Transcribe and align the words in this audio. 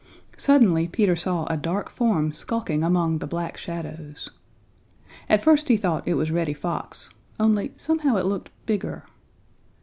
Suddenly 0.37 0.87
Peter 0.87 1.15
saw 1.15 1.45
a 1.45 1.55
dark 1.55 1.87
form 1.91 2.33
skulking 2.33 2.83
among 2.83 3.19
the 3.19 3.27
Black 3.27 3.55
Shadows. 3.55 4.31
At 5.29 5.43
first 5.43 5.69
he 5.69 5.77
thought 5.77 6.07
it 6.07 6.15
was 6.15 6.31
Reddy 6.31 6.55
Fox, 6.55 7.11
only 7.39 7.71
somehow 7.77 8.15
it 8.15 8.25
looked 8.25 8.49
bigger. 8.65 9.05